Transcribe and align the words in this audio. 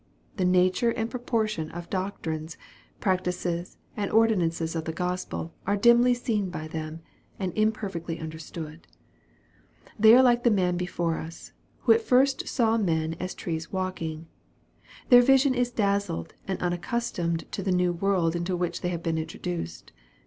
The 0.37 0.45
nature 0.45 0.89
and 0.89 1.11
proportion 1.11 1.69
of 1.69 1.87
doctrines, 1.91 2.57
practices, 2.99 3.77
and 3.95 4.09
ordinances 4.09 4.75
of 4.75 4.85
the 4.85 4.91
Gospel 4.91 5.53
are 5.67 5.77
dimly 5.77 6.15
seen 6.15 6.49
by 6.49 6.67
them, 6.67 7.01
and 7.37 7.53
imperfectly 7.55 8.17
understood. 8.19 8.87
They 9.99 10.15
are 10.15 10.23
like 10.23 10.43
the 10.43 10.49
man 10.49 10.75
before 10.75 11.17
us, 11.19 11.53
who 11.81 11.91
at 11.91 12.01
first 12.01 12.47
saw 12.47 12.79
men 12.79 13.15
as 13.19 13.35
trees 13.35 13.71
walking. 13.71 14.25
Their 15.09 15.21
vision 15.21 15.53
is 15.53 15.69
dazzled 15.69 16.33
and 16.47 16.59
unaccustomed 16.63 17.45
to 17.51 17.61
the 17.61 17.71
new 17.71 17.93
world 17.93 18.35
into 18.35 18.57
which 18.57 18.81
they 18.81 18.89
have 18.89 19.03
been 19.03 19.19
introduced. 19.19 19.91